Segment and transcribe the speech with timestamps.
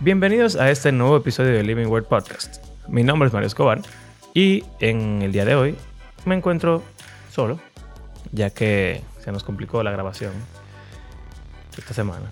[0.00, 2.64] Bienvenidos a este nuevo episodio de Living Word Podcast.
[2.86, 3.80] Mi nombre es Mario Escobar
[4.32, 5.76] y en el día de hoy
[6.24, 6.84] me encuentro
[7.32, 7.58] solo,
[8.30, 10.32] ya que se nos complicó la grabación
[11.76, 12.30] esta semana.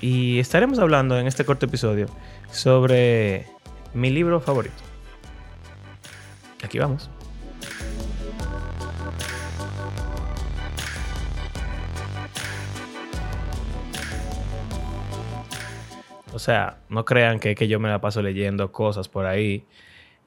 [0.00, 2.06] Y estaremos hablando en este corto episodio
[2.50, 3.46] sobre
[3.92, 4.82] mi libro favorito.
[6.64, 7.10] Aquí vamos.
[16.40, 19.64] Sea, no crean que, que yo me la paso leyendo cosas por ahí.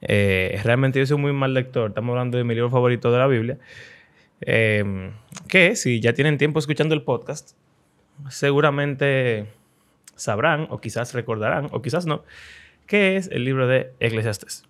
[0.01, 1.89] Eh, realmente yo soy muy mal lector.
[1.89, 3.57] Estamos hablando de mi libro favorito de la Biblia.
[4.41, 5.13] Em,
[5.47, 7.51] que si ya tienen tiempo escuchando el podcast,
[8.29, 9.47] seguramente
[10.15, 12.23] sabrán o quizás recordarán o quizás no,
[12.85, 14.65] que es el libro de Eclesiastes.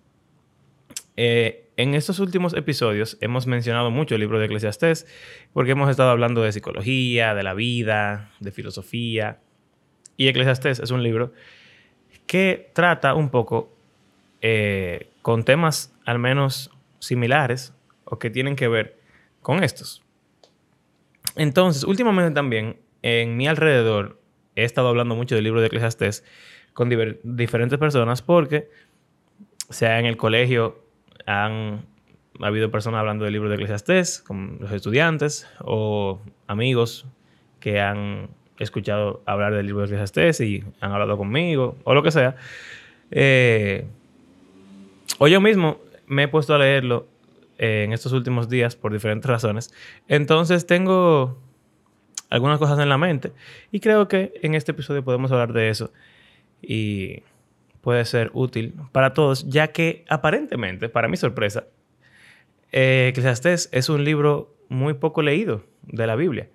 [1.16, 5.06] Eh, en estos últimos episodios hemos mencionado mucho el libro de Eclesiastes
[5.52, 9.40] porque hemos estado hablando de psicología, de la vida, de filosofía.
[10.16, 11.32] Y Eclesiastes es un libro
[12.26, 13.72] que trata un poco
[14.40, 17.72] eh, con temas al menos similares
[18.04, 18.98] o que tienen que ver
[19.42, 20.02] con estos.
[21.36, 24.20] Entonces, últimamente también en mi alrededor
[24.56, 26.24] he estado hablando mucho del libro de Eclesiastes
[26.72, 26.90] con
[27.22, 28.70] diferentes personas porque,
[29.70, 30.82] sea en el colegio,
[31.26, 31.86] han
[32.40, 37.06] habido personas hablando del libro de Eclesiastes, con los estudiantes o amigos
[37.60, 42.10] que han escuchado hablar del libro de Eclesiastes y han hablado conmigo o lo que
[42.10, 42.36] sea.
[43.10, 43.86] Eh,
[45.20, 47.06] yo mismo me he puesto a leerlo
[47.58, 49.72] en estos últimos días por diferentes razones.
[50.08, 51.38] Entonces tengo
[52.30, 53.32] algunas cosas en la mente
[53.70, 55.92] y creo que en este episodio podemos hablar de eso
[56.60, 57.22] y
[57.80, 61.64] puede ser útil para todos, ya que aparentemente, para mi sorpresa,
[62.72, 66.48] eh, Eclesiastés es un libro muy poco leído de la Biblia.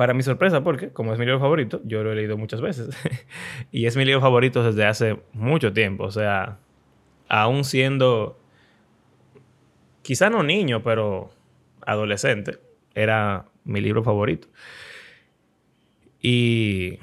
[0.00, 2.88] Para mi sorpresa, porque como es mi libro favorito, yo lo he leído muchas veces.
[3.70, 6.04] y es mi libro favorito desde hace mucho tiempo.
[6.04, 6.56] O sea,
[7.28, 8.40] aún siendo,
[10.00, 11.28] quizá no niño, pero
[11.84, 12.60] adolescente,
[12.94, 14.48] era mi libro favorito.
[16.22, 16.98] Y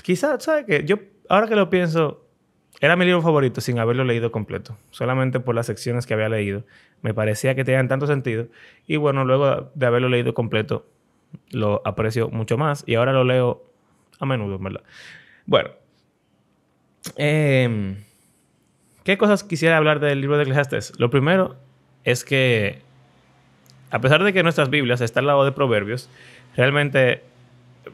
[0.00, 0.84] quizá, ¿sabes qué?
[0.84, 0.98] Yo,
[1.28, 2.24] ahora que lo pienso,
[2.80, 4.78] era mi libro favorito sin haberlo leído completo.
[4.92, 6.64] Solamente por las secciones que había leído.
[7.02, 8.46] Me parecía que tenían tanto sentido.
[8.86, 10.86] Y bueno, luego de haberlo leído completo,
[11.50, 12.84] lo aprecio mucho más.
[12.86, 13.64] Y ahora lo leo
[14.18, 14.82] a menudo, ¿verdad?
[15.46, 15.70] Bueno.
[17.16, 18.04] Em,
[19.04, 20.98] ¿Qué cosas quisiera hablar del libro de Eclesiastes?
[20.98, 21.56] Lo primero
[22.04, 22.78] es que
[23.90, 26.10] a pesar de que nuestras Biblias están al lado de Proverbios,
[26.56, 27.22] realmente,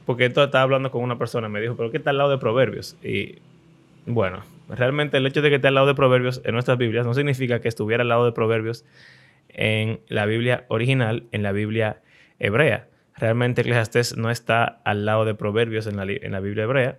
[0.06, 2.38] porque esto estaba hablando con una persona, me dijo, ¿pero qué está al lado de
[2.38, 2.96] Proverbios?
[3.02, 3.38] Y
[4.06, 7.12] bueno, realmente el hecho de que esté al lado de Proverbios en nuestras Biblias no
[7.12, 8.86] significa que estuviera al lado de Proverbios
[9.48, 12.00] en la Biblia original, en la Biblia
[12.38, 12.88] hebrea.
[13.20, 16.98] Realmente Eclesiastes no está al lado de Proverbios en la, en la Biblia hebrea.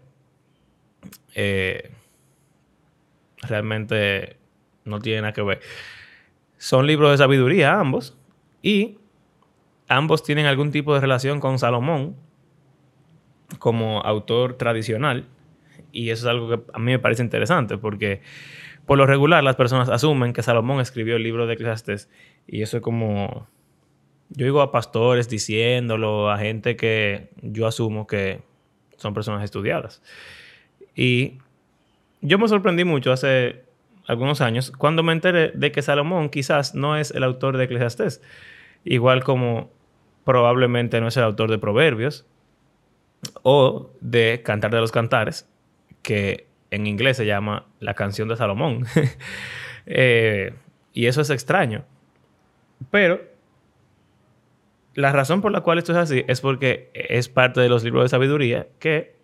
[1.34, 1.92] Eh,
[3.42, 4.38] realmente
[4.86, 5.62] no tiene nada que ver.
[6.58, 8.16] Son libros de sabiduría ambos,
[8.62, 8.98] y
[9.88, 12.16] ambos tienen algún tipo de relación con Salomón
[13.59, 15.26] como autor tradicional.
[15.92, 18.22] Y eso es algo que a mí me parece interesante porque
[18.86, 22.09] por lo regular las personas asumen que Salomón escribió el libro de Eclesiastes
[22.48, 23.48] y eso es como
[24.31, 28.42] yo digo a pastores diciéndolo, a gente que yo asumo que
[28.97, 30.02] son personas estudiadas.
[30.96, 31.40] Y
[32.22, 33.64] yo me sorprendí mucho hace
[34.08, 38.22] algunos años cuando me enteré de que Salomón quizás no es el autor de Eclesiastes,
[38.84, 39.70] igual como
[40.24, 42.25] probablemente no es el autor de Proverbios
[43.44, 45.47] o de Cantar de los Cantares,
[46.02, 48.86] que en inglés se llama la canción de Salomón.
[49.88, 50.53] Eh,
[50.94, 51.84] y eso es extraño.
[52.91, 53.20] Pero
[54.94, 58.03] la razón por la cual esto es así es porque es parte de los libros
[58.03, 59.16] de sabiduría que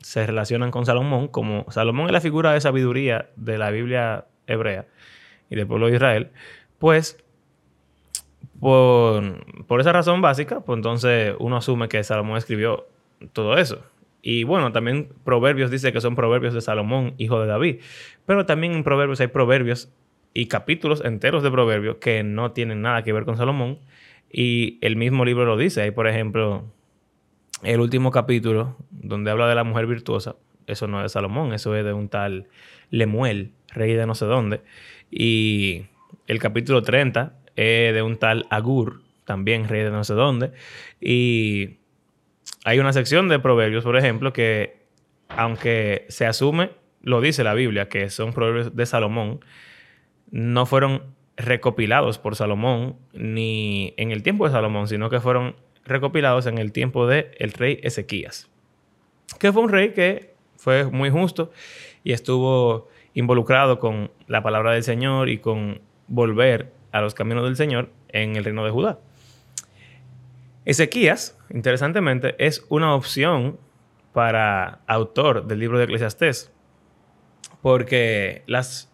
[0.00, 4.86] se relacionan con Salomón, como Salomón es la figura de sabiduría de la Biblia hebrea
[5.50, 6.30] y del pueblo de Israel,
[6.78, 7.18] pues
[8.60, 12.86] por, esa razón básica, pues entonces uno asume que Salomón escribió
[13.32, 13.82] todo eso.
[14.20, 17.80] Y bueno, también Proverbios dice que son proverbios de Salomón, hijo de David.
[18.26, 19.92] Pero también en Proverbios hay proverbios
[20.34, 23.78] y capítulos enteros de Proverbios que no tienen nada que ver con Salomón.
[24.30, 25.82] Y el mismo libro lo dice.
[25.82, 26.64] Hay, por ejemplo,
[27.62, 30.36] el último capítulo donde habla de la mujer virtuosa.
[30.66, 32.48] Eso no es de Salomón, eso es de un tal
[32.90, 34.60] Lemuel, rey de no sé dónde.
[35.10, 35.86] Y
[36.26, 40.52] el capítulo 30 de un tal Agur, también rey de no sé dónde.
[41.00, 41.78] Y
[42.64, 44.78] hay una sección de proverbios, por ejemplo, que
[45.28, 46.70] aunque se asume,
[47.02, 49.40] lo dice la Biblia, que son proverbios de Salomón,
[50.30, 51.02] no fueron
[51.38, 56.72] recopilados por Salomón ni en el tiempo de Salomón, sino que fueron recopilados en el
[56.72, 58.50] tiempo del el rey Ezequías,
[59.38, 61.50] que fue un rey que fue muy justo
[62.04, 67.56] y estuvo involucrado con la palabra del Señor y con volver a los caminos del
[67.56, 68.98] Señor en el reino de Judá.
[70.64, 73.58] Ezequías, interesantemente, es una opción
[74.12, 76.52] para autor del libro de Eclesiastés,
[77.62, 78.92] porque las,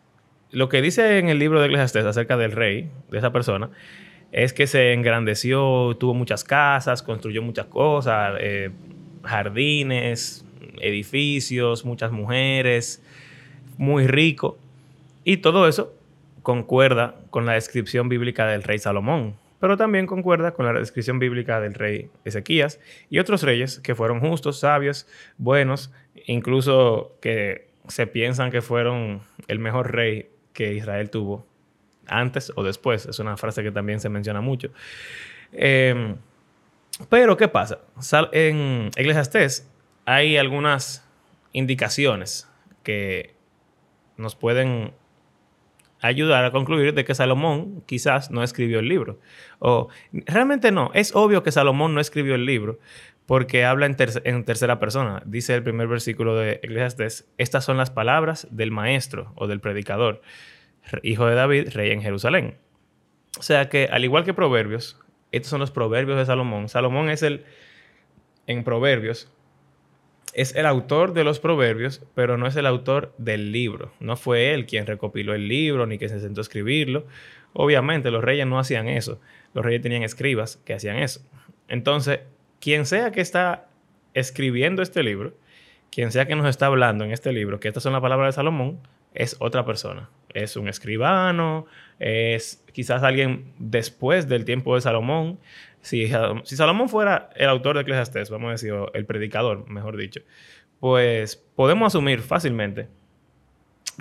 [0.55, 3.71] lo que dice en el libro de Eclesiastés acerca del rey, de esa persona,
[4.33, 8.71] es que se engrandeció, tuvo muchas casas, construyó muchas cosas, eh,
[9.23, 10.45] jardines,
[10.81, 13.03] edificios, muchas mujeres,
[13.79, 14.59] muy rico.
[15.25, 15.93] Y todo eso
[16.43, 21.61] concuerda con la descripción bíblica del rey Salomón, pero también concuerda con la descripción bíblica
[21.61, 22.81] del rey Ezequías
[23.11, 25.07] y otros reyes que fueron justos, sabios,
[25.39, 25.93] buenos,
[26.27, 31.47] incluso que se piensan que fueron el mejor rey que Israel tuvo
[32.07, 33.05] antes o después.
[33.05, 34.71] Es una frase que también se menciona mucho.
[35.53, 36.17] Em,
[37.11, 37.81] pero, ¿qué pasa?
[38.33, 39.69] En Eclesiastés
[40.07, 41.07] hay algunas
[41.53, 42.49] indicaciones
[42.83, 43.35] que
[44.17, 44.93] nos pueden
[46.01, 49.19] ayudar a concluir de que Salomón quizás no escribió el libro.
[49.59, 52.79] O realmente no, es obvio que Salomón no escribió el libro
[53.27, 53.97] porque habla en,
[54.45, 55.23] tercera persona.
[55.25, 60.21] Dice el primer versículo de Eclesiastes, estas son las palabras del maestro o del predicador,
[61.03, 62.59] hijo de David, rey en Jerusalén.
[63.39, 65.01] O sea que al igual que Proverbios,
[65.33, 66.69] estos son los proverbios de Salomón.
[66.69, 67.45] Salomón es el,
[68.47, 69.33] en Proverbios,
[70.35, 73.93] es el autor de los proverbios, pero no es el autor del libro.
[74.01, 77.07] No fue él quien recopiló el libro ni que se sentó a escribirlo.
[77.53, 79.21] Obviamente los reyes no hacían eso.
[79.55, 81.21] Los reyes tenían escribas que hacían eso.
[81.69, 82.21] Entonces,
[82.65, 83.67] quien sea que está
[84.15, 85.35] escribiendo este libro,
[85.91, 88.37] quien sea que nos está hablando en este libro, que estas son las palabras de
[88.37, 88.81] Salomón,
[89.13, 90.09] es otra persona.
[90.33, 91.67] Es un escribano,
[91.99, 95.39] es quizás alguien después del tiempo de Salomón,
[95.83, 96.09] si,
[96.45, 100.23] Salomón fuera el autor de Eclesiastés, vamos a decir, el predicador, mejor dicho,
[100.81, 102.89] pues podemos asumir fácilmente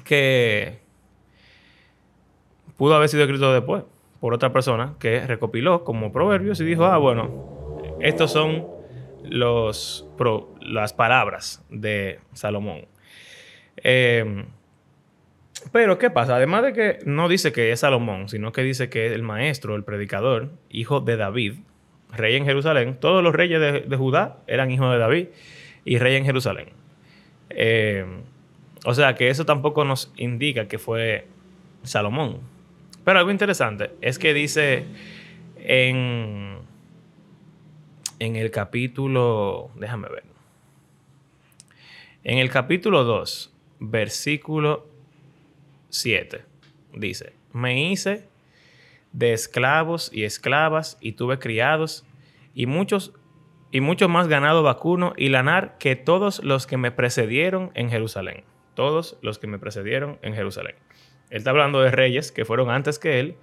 [0.05, 0.79] que
[2.77, 3.83] pudo haber sido escrito después
[4.21, 7.62] por otra persona que recopiló como proverbios y dijo, ah, bueno,
[8.03, 8.67] estos son
[9.23, 10.05] los,
[10.61, 12.85] las palabras de Salomón.
[13.77, 14.45] Em,
[15.71, 16.35] pero, ¿qué pasa?
[16.35, 19.75] Además de que no dice que es Salomón, sino que dice que es el maestro,
[19.75, 21.53] el predicador, hijo de David,
[22.11, 22.97] rey en Jerusalén.
[22.99, 25.27] Todos los reyes de, Judá eran hijos de David
[25.85, 26.67] y rey en Jerusalén.
[27.49, 28.05] Eh,
[28.85, 31.27] o sea que eso tampoco nos indica que fue
[31.83, 32.39] Salomón.
[33.05, 34.83] Pero algo interesante es que dice
[35.57, 36.57] en,
[38.23, 40.23] en el capítulo, déjame ver,
[42.23, 44.87] en el capítulo 2, versículo
[45.89, 46.45] 7,
[46.93, 48.27] dice, me hice
[49.11, 52.05] de esclavos y esclavas, y tuve criados,
[52.55, 53.13] y muchos
[53.71, 58.43] y mucho más ganado vacuno y lanar que todos los que me precedieron en Jerusalén.
[58.75, 60.75] Todos los que me precedieron en Jerusalén.
[61.31, 63.35] Él está hablando de reyes que fueron antes que él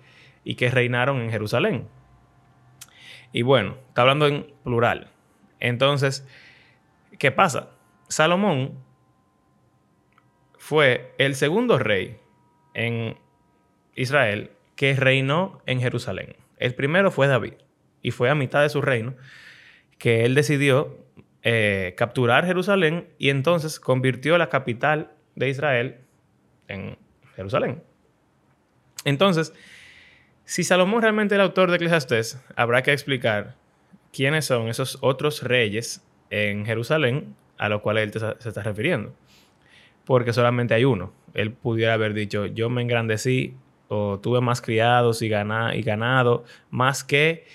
[0.45, 1.89] y que reinaron en Jerusalén.
[3.33, 5.11] Y bueno, está hablando en plural.
[5.61, 6.27] Entonces,
[7.19, 7.71] ¿qué pasa?
[8.09, 8.79] Salomón
[10.59, 12.19] fue el segundo rey
[12.75, 13.17] en
[13.95, 16.37] Israel que reinó en Jerusalén.
[16.57, 17.55] El primero fue David
[18.03, 19.15] y fue a mitad de su reino
[19.99, 20.99] que él decidió
[21.43, 26.01] eh, capturar Jerusalén y entonces convirtió la capital de Israel
[26.69, 26.99] en
[27.37, 27.83] Jerusalén.
[29.05, 29.55] Entonces,
[30.51, 33.55] si Salomón realmente es el autor de Eclesiastés, habrá que explicar
[34.13, 39.15] quiénes son esos otros reyes en Jerusalén a los cuales él se está refiriendo.
[40.05, 41.13] Porque solamente hay uno.
[41.35, 43.55] Él pudiera haber dicho, yo me engrandecí
[43.87, 47.47] o tuve más criados y, y ganado, más que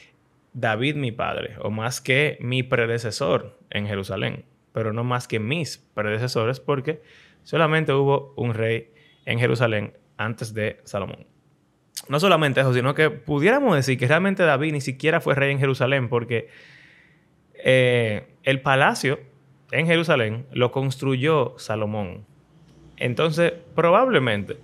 [0.54, 5.80] David mi padre, o más que mi predecesor en Jerusalén, pero no más que mis
[5.94, 7.02] predecesores, porque
[7.44, 8.90] solamente hubo un rey
[9.26, 11.35] en Jerusalén antes de Salomón.
[12.08, 15.60] No solamente eso, sino que pudiéramos decir que realmente David ni siquiera fue rey en
[15.60, 16.50] Jerusalén, porque
[17.64, 19.20] eh, el palacio
[19.72, 22.26] en Jerusalén lo construyó Salomón.
[22.98, 24.58] Entonces, probablemente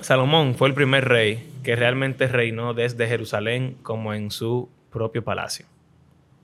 [0.00, 5.66] Salomón fue el primer rey que realmente reinó desde Jerusalén como en su propio palacio.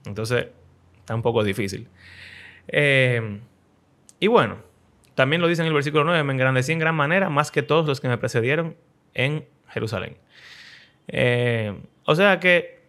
[0.05, 0.47] Entonces,
[0.97, 1.87] está un poco difícil.
[2.67, 3.39] Eh,
[4.19, 4.57] y bueno,
[5.15, 7.85] también lo dice en el versículo 9, me engrandecí en gran manera más que todos
[7.85, 8.75] los que me precedieron
[9.13, 10.17] en Jerusalén.
[11.07, 12.81] Eh, o sea que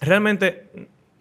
[0.00, 0.68] realmente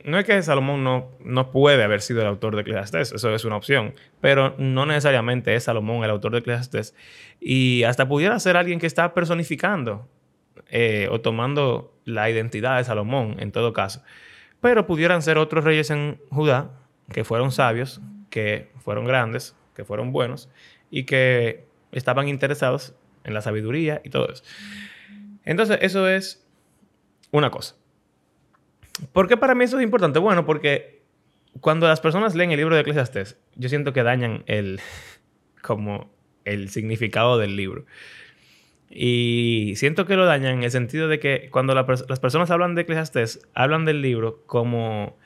[0.06, 3.44] no es que Salomón no, no puede haber sido el autor de Eclesiastés, eso es
[3.44, 6.94] una opción, pero no necesariamente es Salomón el autor de Eclesiastés.
[7.40, 10.08] Y hasta pudiera ser alguien que está personificando
[10.70, 14.04] eh, o tomando la identidad de Salomón en todo caso.
[14.62, 16.72] Pero pudieran ser otros reyes en Judá
[17.12, 20.50] que fueron sabios, que fueron grandes, que fueron buenos
[20.92, 22.94] y que estaban interesados
[23.26, 24.44] en la sabiduría y todo eso.
[25.44, 26.46] Entonces, eso es
[27.32, 27.76] una cosa.
[29.12, 30.20] ¿Por qué para mí eso es importante?
[30.20, 31.02] Bueno, porque
[31.62, 34.80] cuando las personas leen el libro de Eclesiastes, yo siento que dañan el,
[35.62, 36.10] como
[36.46, 37.86] el significado del libro.
[38.90, 42.84] Y siento que lo dañan en el sentido de que cuando las personas hablan de
[42.84, 45.18] Eclesiastes, hablan del libro como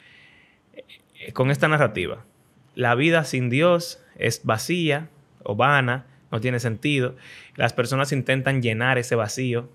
[0.74, 2.26] eh, con esta narrativa.
[2.74, 5.10] La vida sin Dios es vacía
[5.44, 7.16] o vana, no tiene sentido.
[7.56, 9.70] Las personas intentan llenar ese vacío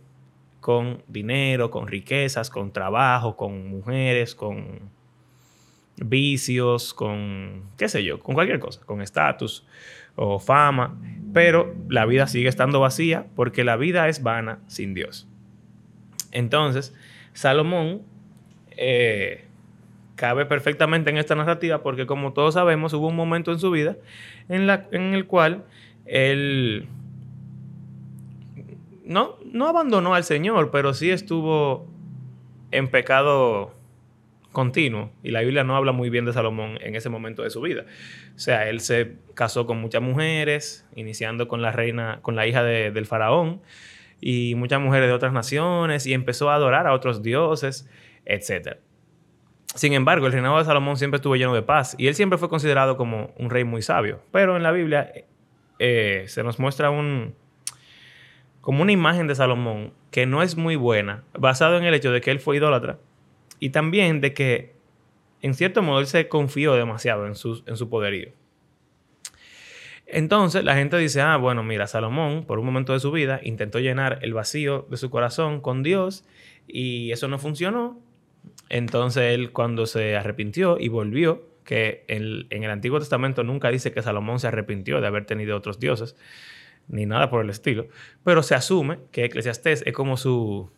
[0.60, 4.90] con dinero, con riquezas, con trabajo, con mujeres, con
[5.96, 9.66] vicios, con, qué sé yo, con cualquier cosa, con estatus
[10.16, 10.98] o fama,
[11.32, 15.28] pero la vida sigue estando vacía porque la vida es vana sin Dios.
[16.32, 16.94] Entonces,
[17.32, 18.02] Salomón
[18.70, 19.44] eh,
[20.16, 23.96] cabe perfectamente en esta narrativa porque como todos sabemos hubo un momento en su vida
[24.48, 25.64] en, la, en el cual
[26.06, 26.88] él
[29.04, 31.86] no, no abandonó al Señor, pero sí estuvo
[32.70, 33.74] en pecado
[34.54, 35.10] continuo.
[35.22, 37.84] Y la Biblia no habla muy bien de Salomón en ese momento de su vida.
[38.34, 42.62] O sea, él se casó con muchas mujeres, iniciando con la reina, con la hija
[42.62, 43.60] del faraón,
[44.20, 47.90] y muchas mujeres de otras naciones, y empezó a adorar a otros dioses,
[48.24, 48.78] etc.
[49.74, 52.48] Sin embargo, el reinado de Salomón siempre estuvo lleno de paz, y él siempre fue
[52.48, 54.22] considerado como un rey muy sabio.
[54.30, 55.12] Pero en la Biblia
[55.86, 57.34] eh, se nos muestra un,
[58.62, 62.22] como una imagen de Salomón que no es muy buena, basado en el hecho de
[62.22, 62.98] que él fue idólatra
[63.60, 64.72] y también de que,
[65.42, 68.30] en cierto modo, él se confió demasiado en su, en su poderío.
[70.06, 73.78] Entonces la gente dice, ah, bueno, mira, Salomón por un momento de su vida intentó
[73.78, 76.24] llenar el vacío de su corazón con Dios
[76.66, 78.00] y eso no funcionó.
[78.70, 84.02] Entonces él cuando se arrepintió y volvió, que en, el Antiguo Testamento nunca dice que
[84.02, 86.16] Salomón se arrepintió de haber tenido otros dioses,
[86.88, 87.88] ni nada por el estilo,
[88.22, 90.70] pero se asume que Eclesiastés es como su,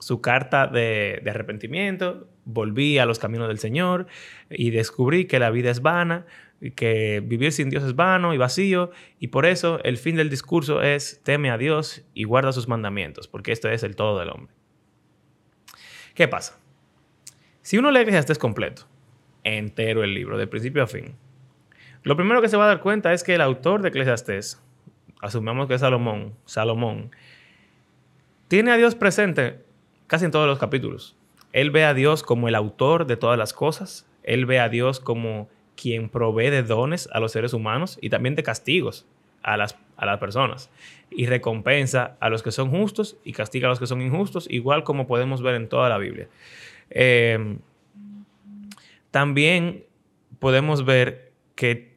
[0.00, 4.06] su carta de, arrepentimiento, volví a los caminos del Señor
[4.50, 6.26] y descubrí que la vida es vana,
[6.60, 10.28] y que vivir sin Dios es vano y vacío, y por eso el fin del
[10.28, 14.30] discurso es teme a Dios y guarda sus mandamientos, porque esto es el todo del
[14.30, 14.52] hombre.
[16.14, 16.58] ¿Qué pasa?
[17.62, 18.88] Si uno lee Eclesiastés completo,
[19.56, 21.14] entero el libro, de principio a fin,
[22.02, 24.62] lo primero que se va a dar cuenta es que el autor de Eclesiastés,
[25.20, 27.10] asumamos que es Salomón, Salomón,
[28.46, 29.60] tiene a Dios presente
[30.06, 31.16] casi en todos los capítulos.
[31.52, 34.06] Él ve a Dios como el autor de todas las cosas.
[34.22, 38.34] Él ve a Dios como quien provee de dones a los seres humanos y también
[38.34, 39.06] de castigos
[39.42, 40.70] a las, a las personas.
[41.10, 44.84] Y recompensa a los que son justos y castiga a los que son injustos, igual
[44.84, 46.28] como podemos ver en toda la Biblia.
[46.90, 47.58] Em,
[49.10, 49.84] también
[50.38, 51.96] podemos ver que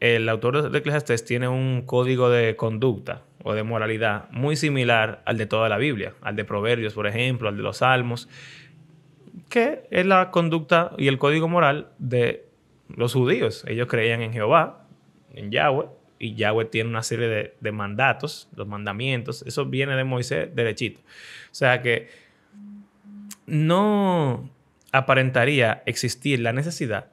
[0.00, 5.38] el autor de Eclesiastes tiene un código de conducta o de moralidad muy similar al
[5.38, 8.28] de toda la Biblia, al de Proverbios, por ejemplo, al de los Salmos,
[9.48, 12.46] que es la conducta y el código moral de
[12.88, 13.64] los judíos.
[13.66, 14.86] Ellos creían en Jehová,
[15.34, 15.86] en Yahweh,
[16.18, 21.00] y Yahweh tiene una serie de, de mandatos, los mandamientos, eso viene de Moisés derechito.
[21.00, 22.08] O sea que
[23.46, 24.50] no
[24.92, 27.06] aparentaría existir la necesidad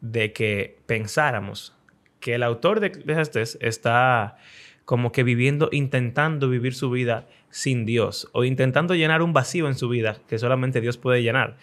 [0.00, 1.76] de que pensáramos
[2.20, 4.38] que el autor de Eclesiastes está
[4.84, 9.74] como que viviendo, intentando vivir su vida sin Dios o intentando llenar un vacío en
[9.74, 11.56] su vida que solamente Dios puede llenar.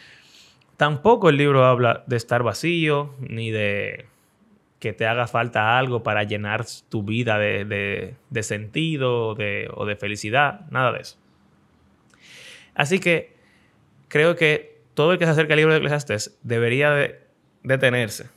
[0.77, 4.07] Tampoco el libro habla de estar vacío ni de
[4.79, 9.35] que te haga falta algo para llenar tu vida de, sentido o
[9.85, 11.17] de felicidad, nada de eso.
[12.73, 13.35] Así que
[14.07, 14.70] creo que
[15.01, 16.93] todo el que se acerca al libro de Eclesiastes debería
[17.63, 18.29] detenerse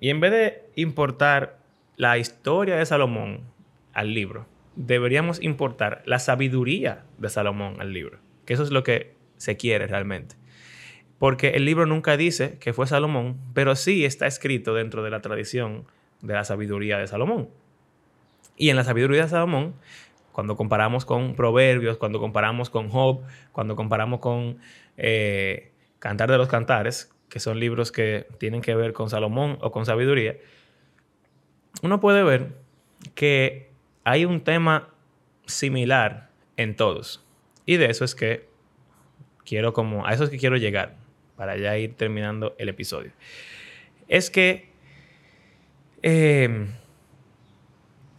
[0.00, 1.56] y en vez de importar
[1.96, 3.40] la historia de Salomón
[3.94, 4.44] al libro,
[4.76, 9.86] deberíamos importar la sabiduría de Salomón al libro, que eso es lo que se quiere
[9.86, 10.36] realmente.
[11.18, 15.22] Porque el libro nunca dice que fue Salomón, pero sí está escrito dentro de la
[15.22, 15.86] tradición
[16.20, 17.48] de la sabiduría de Salomón.
[18.58, 19.74] Y en la sabiduría de Salomón,
[20.32, 23.22] cuando comparamos con Proverbios, cuando comparamos con Job,
[23.52, 24.58] cuando comparamos con
[24.98, 29.70] eh, Cantar de los Cantares, que son libros que tienen que ver con Salomón o
[29.70, 30.36] con sabiduría,
[31.82, 32.54] uno puede ver
[33.14, 33.70] que
[34.02, 34.88] hay un tema
[35.46, 37.24] similar en todos.
[37.66, 38.48] Y de eso es que
[39.44, 40.96] quiero como, a eso es que quiero llegar
[41.36, 43.12] para ya ir terminando el episodio.
[44.08, 44.70] Es que
[46.02, 46.68] em,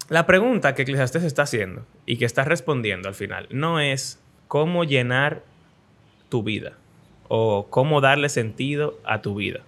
[0.08, 4.84] la pregunta que Eclesiastes está haciendo y que está respondiendo al final no es cómo
[4.84, 5.44] llenar
[6.30, 6.78] tu vida
[7.34, 9.62] o cómo darle sentido a tu vida.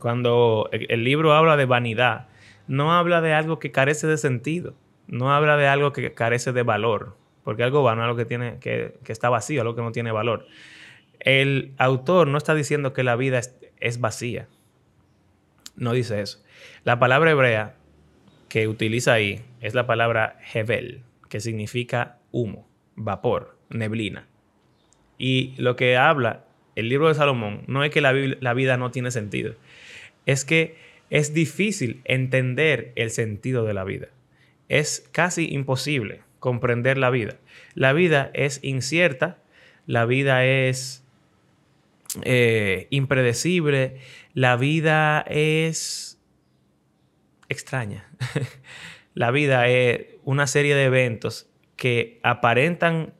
[0.00, 2.26] Cuando el libro habla de vanidad,
[2.66, 4.74] no habla de algo que carece de sentido,
[5.06, 7.14] no habla de algo que carece de valor,
[7.44, 10.46] porque algo vano es algo que, tiene, que, está vacío, algo que no tiene valor.
[11.20, 14.48] El autor no está diciendo que la vida es, es vacía,
[15.76, 16.42] no dice eso.
[16.82, 17.76] La palabra hebrea
[18.48, 24.26] que utiliza ahí es la palabra hevel, que significa humo, vapor, neblina.
[25.16, 26.47] Y lo que habla
[26.78, 29.56] el libro de Salomón no es que la, vida no tiene sentido,
[30.26, 30.76] es que
[31.10, 34.08] es difícil entender el sentido de la vida.
[34.68, 37.34] Es casi imposible comprender la vida.
[37.74, 39.38] La vida es incierta,
[39.86, 41.04] la vida es
[42.22, 43.96] eh, impredecible,
[44.32, 46.20] la vida es
[47.48, 48.08] extraña.
[49.14, 53.14] la vida es una serie de eventos que aparentan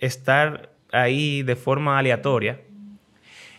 [0.00, 2.60] estar ahí de forma aleatoria,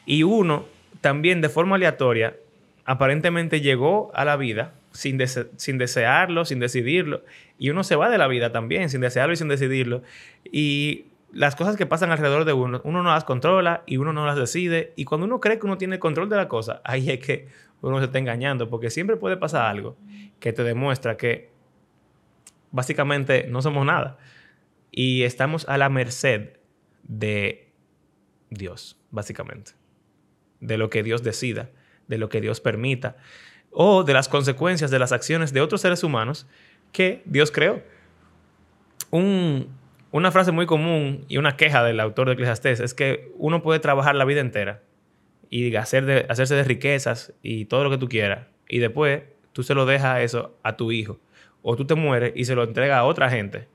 [0.10, 0.66] y uno
[1.02, 2.36] también de forma aleatoria
[2.84, 5.20] aparentemente llegó a la vida sin,
[5.56, 7.22] sin desearlo, sin decidirlo.
[7.60, 10.02] Y uno se va de la vida también sin desearlo y sin decidirlo.
[10.52, 14.26] Y las cosas que pasan alrededor de uno, uno no las controla y uno no
[14.26, 14.94] las decide.
[14.96, 17.48] Y cuando uno cree que uno tiene control de la cosa, ahí es que
[17.82, 19.96] uno se está engañando, porque siempre puede pasar algo
[20.40, 21.52] que te demuestra que
[22.72, 24.18] básicamente no somos nada.
[24.90, 26.58] Y estamos a la merced
[27.04, 27.70] de
[28.50, 29.79] Dios, básicamente
[30.60, 31.70] de lo que Dios decida,
[32.08, 33.18] de lo que Dios permita,
[33.72, 36.48] o de las consecuencias de las acciones de otros seres humanos
[36.92, 37.82] que Dios creó.
[39.12, 43.80] una frase muy común y una queja del autor de Eclesiastés es que uno puede
[43.80, 44.82] trabajar la vida entera
[45.50, 49.24] y hacer de, hacerse de riquezas y todo lo que tú quieras, y después
[49.54, 51.20] tú se lo dejas eso a tu hijo,
[51.62, 53.68] o tú te mueres y se lo entrega a otra gente,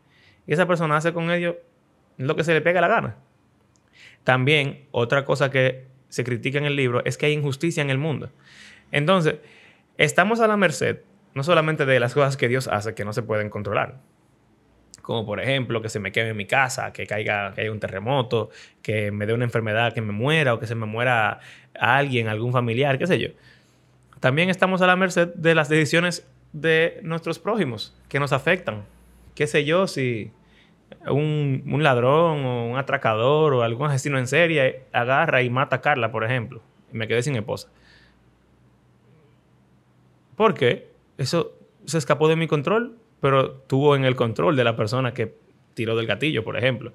[0.47, 1.59] y esa persona hace con ello
[2.17, 3.17] lo que se le pega la gana.
[4.23, 7.98] También otra cosa que se critica en el libro es que hay injusticia en el
[7.98, 8.31] mundo.
[8.92, 9.37] Entonces,
[9.98, 10.98] estamos a la merced
[11.35, 13.98] no solamente de las cosas que Dios hace que no se pueden controlar,
[15.03, 18.50] como por ejemplo que se me queme mi casa, que caiga, que haya un terremoto,
[18.81, 21.40] que me dé una enfermedad, que me muera o que se me muera
[21.77, 23.31] alguien, algún familiar, qué sé yo.
[24.20, 28.85] También estamos a la merced de las decisiones de nuestros prójimos que nos afectan.
[29.35, 30.31] Qué sé yo, si
[31.07, 36.11] un, ladrón o un atracador o algún asesino en serie agarra y mata a Carla,
[36.11, 37.68] por ejemplo, y me quedé sin esposa.
[40.37, 40.88] ¿Por qué?
[41.18, 41.53] Eso
[41.85, 45.35] se escapó de mi control, pero tuvo en el control de la persona que
[45.75, 46.92] tiró del gatillo, por ejemplo.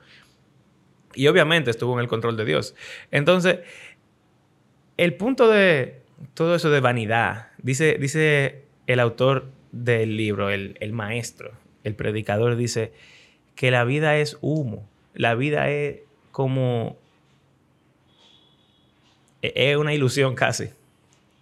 [1.13, 2.75] Y obviamente estuvo en el control de Dios.
[3.11, 3.59] Entonces,
[4.97, 6.01] el punto de
[6.33, 11.51] todo eso de vanidad, dice, dice el autor del libro, el, el maestro,
[11.83, 12.91] el predicador, dice,
[13.59, 14.87] que la vida es humo.
[15.13, 15.97] La vida es
[16.31, 16.97] como...
[19.41, 20.69] E-, es una ilusión casi.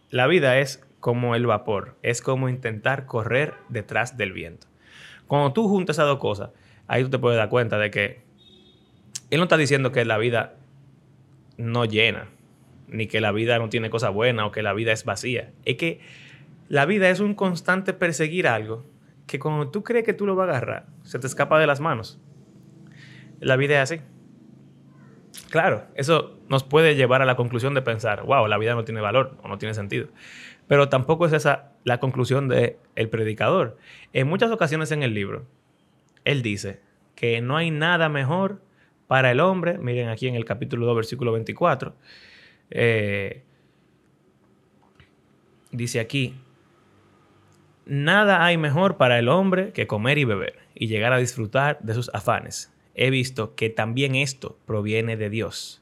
[0.10, 4.66] La vida es como el vapor, es como intentar correr detrás del viento.
[5.28, 6.50] Cuando tú juntas esas dos cosas,
[6.88, 8.22] ahí tú te puedes dar cuenta de que
[9.30, 10.56] él no está diciendo que la vida
[11.58, 12.30] no llena,
[12.88, 15.52] ni que la vida no tiene cosas buenas o que la vida es vacía.
[15.66, 16.00] Es que
[16.68, 18.84] la vida es un constante perseguir algo
[19.28, 21.80] que cuando tú crees que tú lo vas a agarrar, se te escapa de las
[21.80, 22.20] manos.
[23.40, 24.02] La vida es así.
[25.50, 29.02] Claro, eso nos puede llevar a la conclusión de pensar, wow, la vida no tiene
[29.02, 30.08] valor o no tiene sentido.
[30.68, 33.78] Pero tampoco es esa la conclusión del el predicador.
[34.14, 35.46] En muchas ocasiones en el libro,
[36.26, 36.82] él dice
[37.16, 38.62] que no hay nada mejor
[39.08, 39.78] para el hombre.
[39.78, 41.96] Miren aquí en el capítulo 2, versículo 24.
[42.70, 43.44] Eh,
[45.72, 46.36] dice aquí,
[47.90, 51.94] Nada hay mejor para el hombre que comer y beber y llegar a disfrutar de
[51.94, 52.70] sus afanes.
[52.96, 55.82] He visto que también esto proviene de Dios.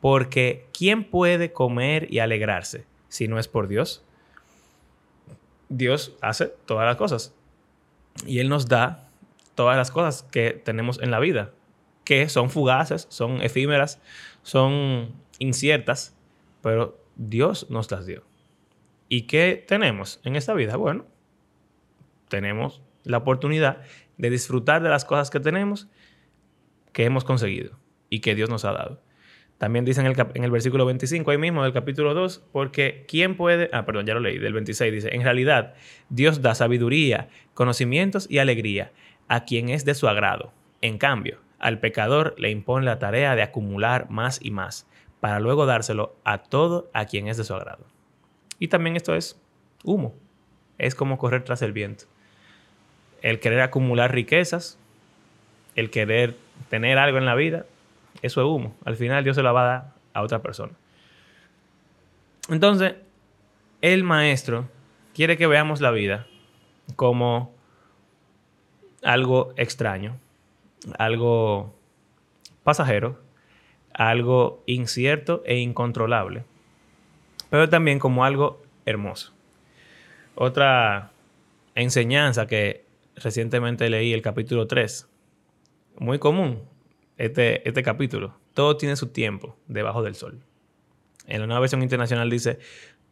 [0.00, 4.02] Porque ¿quién puede comer y alegrarse si no es por Dios?
[5.68, 7.34] Dios hace todas las cosas.
[8.26, 9.10] Y Él nos da
[9.54, 11.52] todas las cosas que tenemos en la vida,
[12.04, 14.00] que son fugaces, son efímeras,
[14.42, 16.16] son inciertas,
[16.62, 18.22] pero Dios nos las dio.
[19.10, 20.76] ¿Y qué tenemos en esta vida?
[20.76, 21.04] Bueno,
[22.28, 23.78] tenemos la oportunidad
[24.16, 25.88] de disfrutar de las cosas que tenemos,
[26.92, 27.78] que hemos conseguido
[28.10, 29.00] y que Dios nos ha dado.
[29.56, 33.36] También dice en el, en el, versículo 25, ahí mismo del capítulo 2, porque ¿quién
[33.36, 33.70] puede?
[33.72, 35.74] Ah, perdón, ya lo leí, del 26 dice, en realidad
[36.10, 38.92] Dios da sabiduría, conocimientos y alegría
[39.26, 40.52] a quien es de su agrado.
[40.80, 44.86] En cambio, al pecador le impone la tarea de acumular más y más,
[45.18, 47.84] para luego dárselo a todo a quien es de su agrado.
[48.60, 49.40] Y también esto es
[49.82, 50.14] humo,
[50.78, 52.06] es como correr tras el viento
[53.22, 54.78] el querer acumular riquezas,
[55.74, 56.36] el querer
[56.68, 57.66] tener algo en la vida,
[58.22, 58.74] eso es humo.
[58.84, 60.72] Al final Dios se lo va a dar a otra persona.
[62.48, 62.94] Entonces,
[63.80, 64.68] el maestro
[65.14, 66.26] quiere que veamos la vida
[66.96, 67.54] como
[69.02, 70.16] algo extraño,
[70.98, 71.74] algo
[72.64, 73.20] pasajero,
[73.92, 76.44] algo incierto e incontrolable,
[77.50, 79.32] pero también como algo hermoso.
[80.34, 81.10] Otra
[81.74, 82.84] enseñanza que
[83.22, 85.08] recientemente leí, el capítulo 3,
[85.98, 86.62] muy común,
[87.16, 90.40] este, este capítulo, todo tiene su tiempo debajo del sol.
[91.26, 92.58] En la nueva versión internacional dice,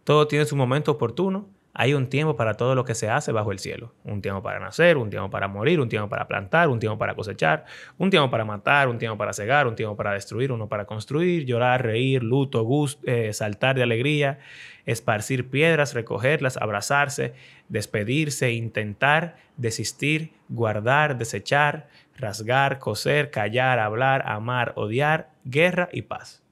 [0.05, 3.53] todo tiene su momento oportuno hay un tiempo para todo lo que se hace bajo
[3.53, 3.93] el cielo.
[4.03, 7.15] Un tiempo para nacer, un tiempo para morir, un tiempo para plantar, un tiempo para
[7.15, 7.67] cosechar,
[7.99, 11.45] un tiempo para matar, un tiempo para cegar, un tiempo para destruir, uno para construir,
[11.45, 14.39] llorar, reír, luto, gusto, eh, saltar de alegría,
[14.87, 17.35] esparcir piedras, recogerlas, abrazarse,
[17.69, 26.43] despedirse, intentar, desistir, guardar, desechar, rasgar, coser, callar, hablar, amar, odiar, guerra y paz.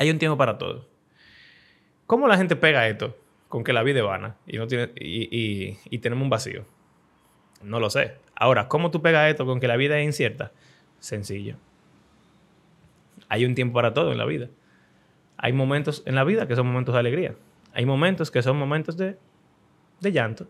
[0.00, 0.88] Hay un tiempo para todo.
[2.08, 3.16] ¿Cómo la gente pega esto?
[3.48, 6.64] Con que la vida es vana y, no tiene, y, tenemos un vacío?
[7.62, 8.16] No lo sé.
[8.36, 10.52] Ahora, ¿cómo tú pegas esto con que la vida es incierta?
[11.00, 11.56] Sencillo.
[13.28, 14.48] Hay un tiempo para todo en la vida.
[15.36, 17.34] Hay momentos en la vida que son momentos de alegría.
[17.72, 19.16] Hay momentos que son momentos de,
[20.00, 20.46] de llanto.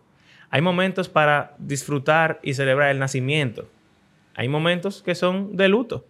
[0.49, 3.67] Hay momentos para disfrutar y celebrar el nacimiento.
[4.35, 6.05] Hay momentos que son de luto.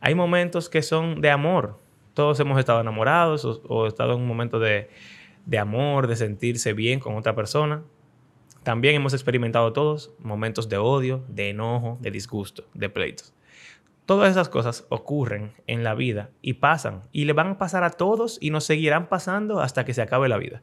[0.00, 1.78] Hay momentos que son de amor.
[2.14, 4.90] Todos hemos estado enamorados o, o estado en un momento de,
[5.48, 7.82] de amor, de sentirse bien con otra persona.
[8.64, 13.32] También hemos experimentado todos momentos de odio, de enojo, de disgusto, de pleitos.
[14.04, 17.90] Todas esas cosas ocurren en la vida y pasan y le van a pasar a
[17.90, 20.62] todos y nos seguirán pasando hasta que se acabe la vida.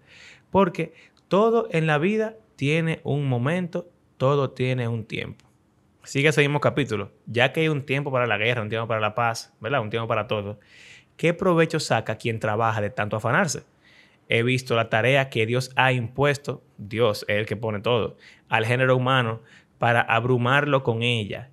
[0.51, 0.93] Porque
[1.29, 5.45] todo en la vida tiene un momento, todo tiene un tiempo.
[6.03, 7.11] Sigue ese mismo capítulo.
[7.25, 9.81] Ya que hay un tiempo para la guerra, un tiempo para la paz, ¿verdad?
[9.81, 10.59] Un tiempo para todo.
[11.17, 13.63] ¿Qué provecho saca quien trabaja de tanto afanarse?
[14.29, 18.17] He visto la tarea que Dios ha impuesto, Dios es el que pone todo,
[18.49, 19.41] al género humano
[19.77, 21.51] para abrumarlo con ella.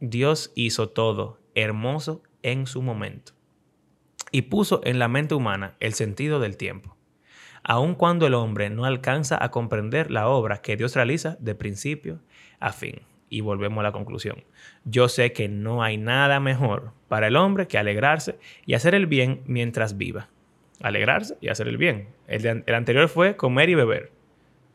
[0.00, 3.32] Dios hizo todo hermoso en su momento
[4.30, 6.96] y puso en la mente humana el sentido del tiempo,
[7.62, 12.20] aun cuando el hombre no alcanza a comprender la obra que Dios realiza de principio
[12.58, 13.02] a fin.
[13.28, 14.44] Y volvemos a la conclusión.
[14.84, 19.06] Yo sé que no hay nada mejor para el hombre que alegrarse y hacer el
[19.06, 20.28] bien mientras viva
[20.82, 22.08] alegrarse y hacer el bien.
[22.26, 24.10] El, anterior fue comer y beber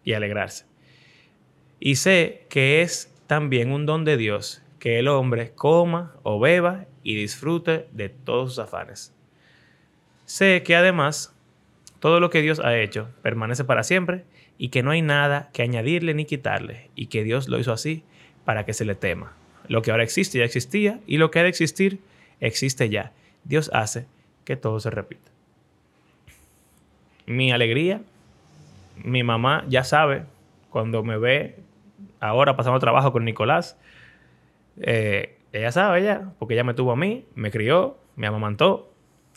[0.03, 0.65] y alegrarse.
[1.79, 6.85] Y sé que es también un don de Dios que el hombre coma o beba
[7.03, 9.13] y disfrute de todos sus afanes.
[10.25, 11.35] Sé que además
[11.99, 14.23] todo lo que Dios ha hecho permanece para siempre
[14.57, 18.03] y que no hay nada que añadirle ni quitarle y que Dios lo hizo así
[18.45, 19.33] para que se le tema.
[19.67, 21.99] Lo que ahora existe ya existía y lo que ha de existir
[22.39, 23.11] existe ya.
[23.43, 24.05] Dios hace
[24.45, 25.36] que todo se repita
[27.27, 28.01] mi alegría.
[29.03, 30.23] Mi mamá ya sabe,
[30.71, 31.59] cuando me ve
[32.19, 33.77] ahora pasando trabajo con Nicolás,
[34.81, 38.91] eh, ella sabe ya, porque ella me tuvo a mí, me crió, me amamantó,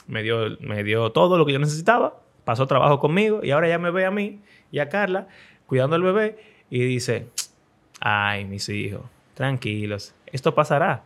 [0.07, 3.79] me dio, me dio todo lo que yo necesitaba, pasó trabajo conmigo y ahora ella
[3.79, 4.40] me ve a mí
[4.72, 5.29] y a Carla
[5.66, 6.38] cuidando al bebé
[6.70, 7.29] y dice,
[8.00, 9.03] ay, mis hijos,
[9.35, 11.05] tranquilos, esto pasará.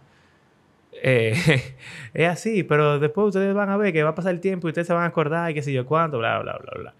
[1.02, 1.74] Eh,
[2.14, 4.70] es así, pero después ustedes van a ver que va a pasar el tiempo y
[4.70, 6.94] ustedes se van a acordar y qué sé yo cuánto, bla, bla, bla, bla.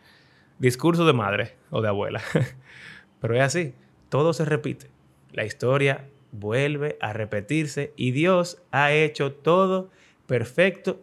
[0.59, 2.21] Discurso de madre o de abuela.
[3.21, 3.75] pero es así,
[4.09, 4.89] todo se repite.
[5.33, 9.91] La historia vuelve a repetirse y Dios ha hecho todo
[10.27, 11.01] perfecto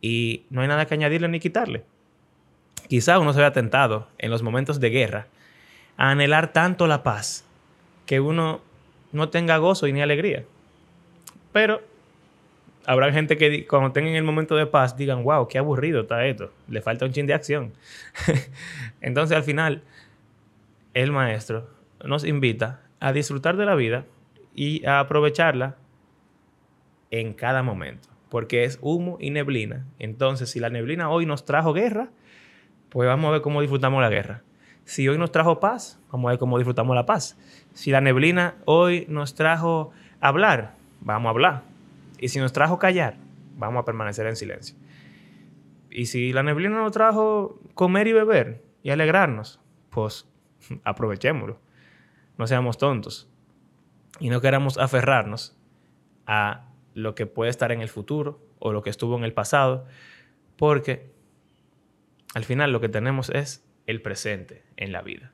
[0.00, 1.84] y no hay nada que añadirle ni quitarle.
[2.88, 5.26] Quizá uno se vea tentado en los momentos de guerra
[5.96, 7.44] a anhelar tanto la paz
[8.06, 8.60] que uno
[9.12, 10.44] no tenga gozo y ni alegría.
[11.52, 11.80] Pero
[12.86, 16.52] habrá gente que cuando tengan el momento de paz digan, wow, qué aburrido está esto,
[16.68, 17.72] le falta un chin de acción.
[19.00, 19.82] Entonces al final,
[20.94, 21.68] el maestro
[22.04, 24.04] nos invita a disfrutar de la vida
[24.54, 25.76] y a aprovecharla
[27.10, 29.84] en cada momento, porque es humo y neblina.
[29.98, 32.10] Entonces, si la neblina hoy nos trajo guerra,
[32.88, 34.42] pues vamos a ver cómo disfrutamos la guerra.
[34.84, 37.36] Si hoy nos trajo paz, vamos a ver cómo disfrutamos la paz.
[37.74, 41.75] Si la neblina hoy nos trajo hablar, vamos a hablar
[42.18, 43.16] y si nos trajo callar,
[43.56, 44.76] vamos a permanecer en silencio.
[45.90, 50.28] Y si la neblina nos trajo comer y beber y alegrarnos, pues
[50.84, 51.58] aprovechémoslo.
[52.38, 53.28] No seamos tontos.
[54.20, 55.56] Y no queramos aferrarnos
[56.26, 59.86] a lo que puede estar en el futuro o lo que estuvo en el pasado,
[60.56, 61.10] porque
[62.34, 65.32] al final lo que tenemos es el presente en la vida.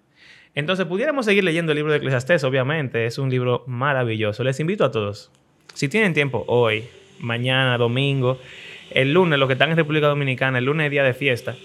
[0.54, 4.44] Entonces, pudiéramos seguir leyendo el libro de Eclesiastés, obviamente, es un libro maravilloso.
[4.44, 5.32] Les invito a todos
[5.74, 6.84] si tienen tiempo hoy,
[7.20, 8.38] mañana, domingo,
[8.90, 11.56] el lunes, los que están en República Dominicana, el lunes es día de fiesta,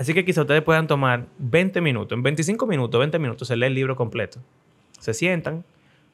[0.00, 3.66] Así que quizá ustedes puedan tomar 20 minutos, en 25 minutos, 20 minutos, se lee
[3.66, 4.40] el libro completo.
[4.98, 5.62] Se sientan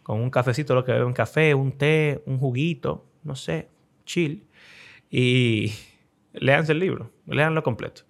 [0.03, 3.69] con un cafecito, lo que beben café, un té, un juguito, no sé,
[4.05, 4.43] chill,
[5.09, 5.73] y
[6.33, 8.03] leanse el libro, leanlo completo.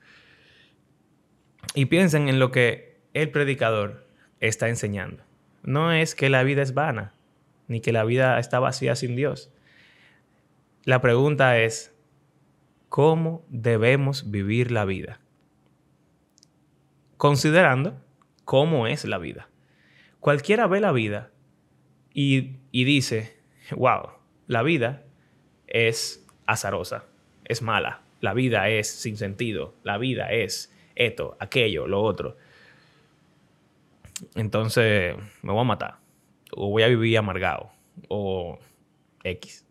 [1.75, 4.07] Y piensen en lo que el predicador
[4.41, 5.25] está enseñando.
[5.63, 7.13] No es que la vida es vana,
[7.69, 9.51] ni que la vida está vacía sin Dios.
[10.85, 11.95] La pregunta es,
[12.89, 15.21] ¿cómo debemos vivir la vida?
[17.17, 18.01] considerando
[18.45, 19.49] cómo es la vida.
[20.21, 21.31] Cualquiera ve la vida
[22.13, 23.37] y, dice,
[23.73, 24.11] wow,
[24.47, 25.03] la vida
[25.67, 27.05] es azarosa,
[27.45, 32.37] es mala, la vida es sin sentido, la vida es esto, aquello, lo otro.
[34.35, 35.99] Entonces me voy a matar,
[36.53, 37.71] o voy a vivir amargado,
[38.09, 38.59] o
[39.25, 39.67] X.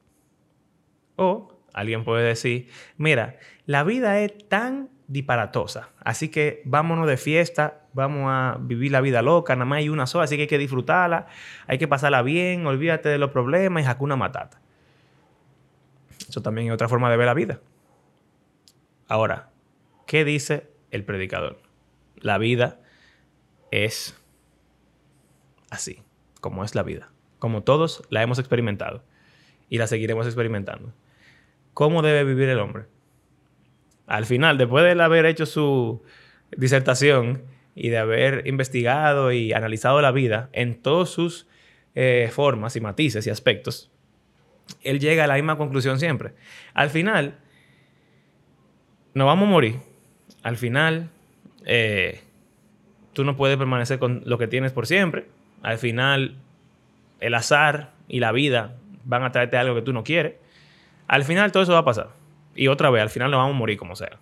[1.15, 5.89] O alguien puede decir, mira, la vida es tan disparatosa.
[6.03, 10.07] Así que vámonos de fiesta, vamos a vivir la vida loca, nada más hay una
[10.07, 11.27] sola, así que hay que disfrutarla,
[11.67, 14.61] hay que pasarla bien, olvídate de los problemas y una matata.
[16.27, 17.59] Eso también es otra forma de ver la vida.
[19.07, 19.51] Ahora,
[20.07, 21.61] ¿qué dice el predicador?
[22.15, 22.79] La vida
[23.71, 24.19] es
[25.69, 26.01] así,
[26.45, 29.03] como es la vida, como todos la hemos experimentado
[29.67, 30.93] y la seguiremos experimentando.
[31.73, 32.85] ¿Cómo debe vivir el hombre?
[34.05, 36.03] al final, después de haber hecho su
[36.55, 37.41] disertación
[37.73, 41.47] y de haber investigado y analizado la vida en todas sus
[41.95, 43.89] eh, formas y matices y aspectos,
[44.83, 46.33] él llega a la misma conclusión siempre.
[46.75, 47.39] Al final,
[49.15, 49.77] nos vamos a morir.
[50.43, 51.09] Al final,
[51.65, 52.21] eh,
[53.13, 55.25] tú no puedes permanecer con lo que tienes por siempre.
[55.65, 56.37] Al final,
[57.19, 60.35] el azar y la vida van a traerte algo que tú no quieres.
[61.07, 62.09] Al final, todo eso va a pasar.
[62.53, 64.19] Y otra vez, al final nos vamos a morir como sea.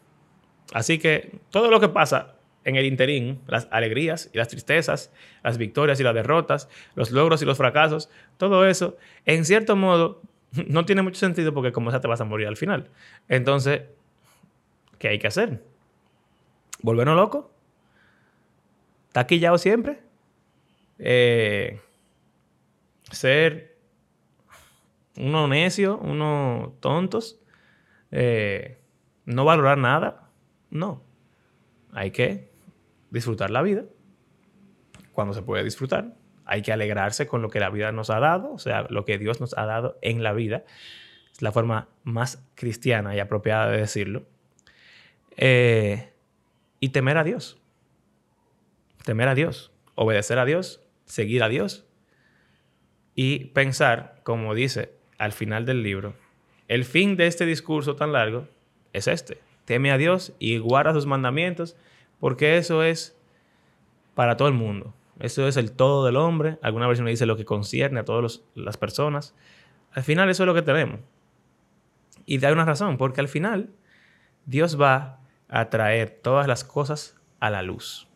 [0.74, 5.12] Así que todo lo que pasa en el interín, las alegrías y las tristezas,
[5.44, 10.22] las victorias y las derrotas, los logros y los fracasos, todo eso, en cierto modo,
[10.68, 12.90] no tiene mucho sentido porque como sea te vas a morir al final.
[13.28, 13.82] Entonces,
[14.98, 15.62] ¿qué hay que hacer?
[16.82, 17.48] ¿Volvernos locos?
[19.12, 20.13] ¿Taquillado siempre?
[21.06, 21.82] Eh,
[23.12, 23.76] ¿Ser
[25.18, 27.42] uno necio, uno tontos?
[28.12, 28.80] Eh,
[29.26, 30.30] no valorar nada.
[30.70, 31.04] No.
[31.92, 32.50] Hay que
[33.12, 33.84] disfrutar la vida
[35.12, 36.16] cuando se puede disfrutar.
[36.46, 39.18] Hay que alegrarse con lo que la vida nos ha dado, o sea, lo que
[39.18, 40.64] Dios nos ha dado en la vida.
[41.34, 44.24] Es la forma más cristiana y apropiada de decirlo.
[45.36, 46.14] Eh,
[46.80, 47.60] y temer a Dios.
[49.04, 49.72] Temer a Dios.
[49.96, 50.83] Obedecer a Dios.
[51.06, 51.86] Seguir a Dios.
[53.16, 56.16] Y pensar, como dice al final del libro,
[56.68, 58.48] el fin de este discurso tan largo
[58.94, 59.40] es este.
[59.66, 61.78] Teme a Dios y guarda sus mandamientos,
[62.20, 63.18] porque eso es
[64.16, 64.94] para todo el mundo.
[65.20, 66.58] Eso es el todo del hombre.
[66.62, 69.36] Alguna versión dice lo que concierne a todas las personas.
[69.92, 71.00] Al final eso es lo que tenemos.
[72.26, 73.70] Y hay una razón, porque al final
[74.46, 78.08] Dios va a traer todas las cosas a la luz,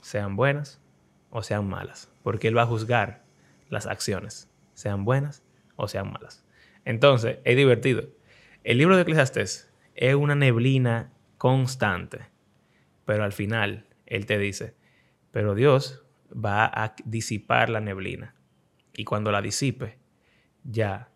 [0.00, 0.80] sean buenas
[1.30, 3.24] o sean malas, porque Él va a juzgar
[3.68, 5.42] las acciones, sean buenas
[5.76, 6.44] o sean malas.
[6.84, 8.04] Entonces, es divertido.
[8.64, 12.26] El libro de Eclesiastes es una neblina constante,
[13.04, 14.74] pero al final él te dice,
[15.30, 18.34] pero Dios va a disipar la neblina
[18.94, 19.98] y cuando la disipe
[20.64, 21.10] ya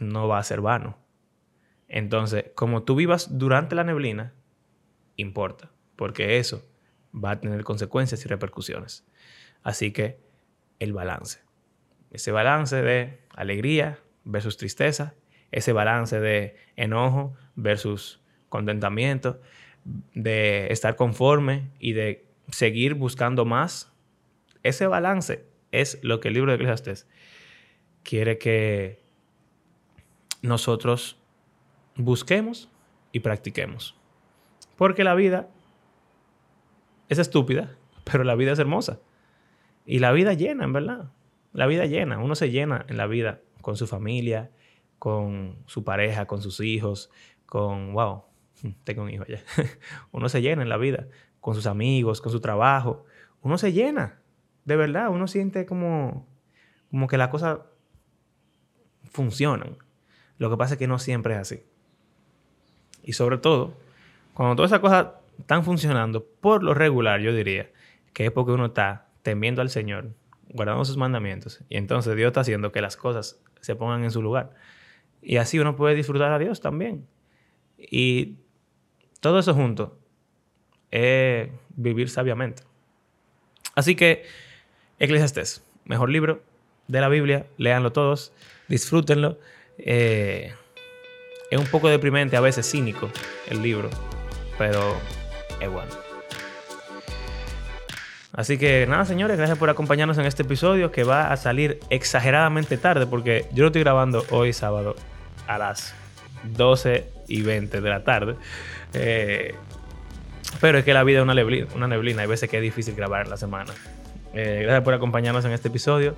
[0.00, 0.98] no va a ser vano.
[1.88, 4.34] Entonces, como tú vivas durante la neblina,
[5.16, 6.62] importa, porque eso
[7.12, 9.06] va a tener consecuencias y repercusiones.
[9.68, 10.18] Así que
[10.78, 11.40] el balance.
[12.10, 15.14] Ese balance de alegría, versus tristeza,
[15.50, 19.42] ese balance de enojo versus contentamiento,
[20.14, 23.92] de estar conforme y de seguir buscando más.
[24.62, 27.06] Ese balance es lo que el libro de Eclesiastes
[28.04, 29.02] quiere que
[30.40, 31.20] nosotros
[31.94, 32.70] busquemos
[33.12, 33.94] y practiquemos.
[34.78, 35.50] Porque la vida
[37.10, 37.76] es estúpida,
[38.10, 39.00] pero la vida es hermosa.
[39.90, 41.12] Y la vida llena, en verdad.
[41.54, 42.18] La vida llena.
[42.18, 44.50] Uno se llena en la vida con su familia,
[44.98, 47.10] con su pareja, con sus hijos,
[47.46, 48.24] con, wow,
[48.84, 49.42] tengo un hijo ya.
[50.12, 51.08] uno se llena en la vida,
[51.40, 53.06] con sus amigos, con su trabajo.
[53.40, 54.20] Uno se llena,
[54.66, 56.28] de verdad, uno siente como,
[56.90, 57.60] como que las cosas
[59.10, 59.78] funcionan.
[60.36, 61.62] Lo que pasa es que no siempre es así.
[63.02, 63.72] Y sobre todo,
[64.34, 65.06] cuando todas esas cosas
[65.38, 67.70] están funcionando, por lo regular, yo diría
[68.12, 70.10] que es porque uno está temiendo al Señor,
[70.50, 71.60] guardando sus mandamientos.
[71.68, 74.54] Y entonces Dios está haciendo que las cosas se pongan en su lugar.
[75.22, 77.06] Y así uno puede disfrutar a Dios también.
[77.76, 78.36] Y
[79.20, 79.98] todo eso junto
[80.90, 82.62] es vivir sabiamente.
[83.74, 84.24] Así que,
[84.98, 86.42] Eclesiastes, mejor libro
[86.88, 88.32] de la Biblia, léanlo todos,
[88.68, 89.38] disfrútenlo.
[89.78, 90.52] Eh,
[91.50, 93.10] es un poco deprimente, a veces cínico
[93.48, 93.90] el libro,
[94.58, 94.96] pero
[95.60, 96.07] es bueno.
[98.38, 102.78] Así que nada, señores, gracias por acompañarnos en este episodio que va a salir exageradamente
[102.78, 104.94] tarde porque yo lo estoy grabando hoy sábado
[105.48, 105.92] a las
[106.44, 108.36] 12 y 20 de la tarde.
[108.94, 109.56] Eh,
[110.60, 112.22] pero es que la vida es una neblina, una neblina.
[112.22, 113.72] Hay veces que es difícil grabar en la semana.
[114.32, 116.14] Eh, gracias por acompañarnos en este episodio.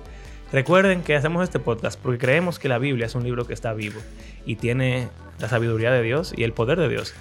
[0.53, 3.73] Recuerden que hacemos este podcast porque creemos que la Biblia es un libro que está
[3.73, 3.99] vivo
[4.45, 5.07] y tiene
[5.39, 7.15] la sabiduría de Dios y el poder de Dios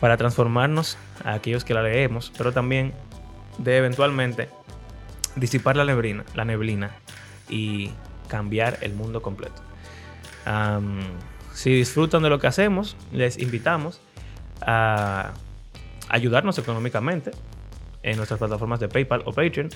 [0.00, 2.92] para transformarnos a aquellos que la leemos, pero también
[3.58, 4.48] de eventualmente
[5.36, 6.90] disipar la neblina,
[7.48, 7.90] y
[8.28, 9.62] cambiar el mundo completo.
[11.52, 14.00] si disfrutan de lo que hacemos, les invitamos
[14.62, 15.32] a
[16.08, 17.30] ayudarnos económicamente
[18.02, 19.68] en nuestras plataformas de PayPal o Patreon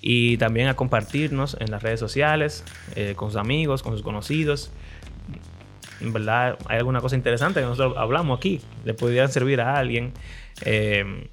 [0.00, 2.64] y también a compartirnos en las redes sociales,
[2.96, 4.70] eh, con sus amigos, con sus conocidos.
[6.00, 10.12] Verdad, hay alguna cosa interesante que nosotros hablamos aquí, le podría servir a alguien.
[10.64, 11.28] Eh,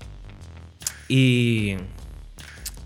[1.10, 1.76] y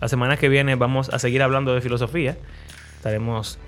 [0.01, 2.37] la semana que viene vamos a seguir hablando de filosofía.
[2.95, 3.59] Estaremos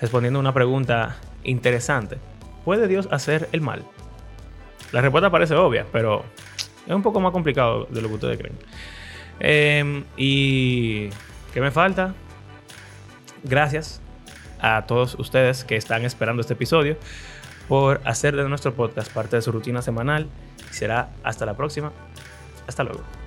[0.00, 2.18] respondiendo una pregunta interesante.
[2.64, 3.84] ¿Puede Dios hacer el mal?
[4.92, 6.24] La respuesta parece obvia, pero
[6.86, 8.58] es un poco más complicado de lo que ustedes creen.
[9.40, 11.08] Em, y
[11.54, 12.14] ¿qué me falta?
[13.44, 14.00] Gracias
[14.60, 16.96] a todos ustedes que están esperando este episodio
[17.68, 20.28] por hacer de nuestro podcast parte de su rutina semanal.
[20.70, 21.92] Será hasta la próxima.
[22.66, 23.21] Hasta luego.